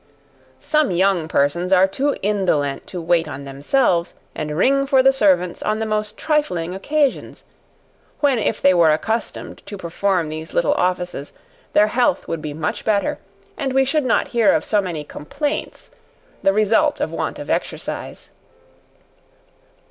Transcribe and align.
Some 0.59 0.89
young 0.89 1.27
persons 1.27 1.71
are 1.71 1.87
too 1.87 2.15
indolent 2.23 2.87
to 2.87 2.99
wait 2.99 3.27
on 3.27 3.45
themselves, 3.45 4.15
and 4.33 4.57
ring 4.57 4.87
for 4.87 5.03
the 5.03 5.13
servants 5.13 5.61
on 5.61 5.77
the 5.77 5.85
most 5.85 6.17
trifling 6.17 6.73
occasions; 6.73 7.43
when 8.19 8.39
if 8.39 8.59
they 8.63 8.73
were 8.73 8.91
accustomed 8.91 9.61
to 9.67 9.77
perform 9.77 10.29
these 10.29 10.55
little 10.55 10.73
offices, 10.73 11.33
their 11.73 11.85
health 11.89 12.27
would 12.27 12.41
be 12.41 12.51
much 12.51 12.83
better, 12.83 13.19
and 13.55 13.73
we 13.73 13.85
should 13.85 14.03
not 14.05 14.29
hear 14.29 14.53
of 14.55 14.65
so 14.65 14.81
many 14.81 15.03
complaints, 15.03 15.91
the 16.41 16.51
result 16.51 16.99
of 16.99 17.11
want 17.11 17.37
of 17.37 17.47
exercise. 17.51 18.29